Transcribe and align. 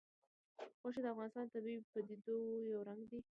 غوښې 0.81 1.01
د 1.03 1.07
افغانستان 1.13 1.43
د 1.45 1.51
طبیعي 1.53 1.79
پدیدو 1.91 2.35
یو 2.71 2.79
رنګ 2.89 3.01
دی. 3.11 3.19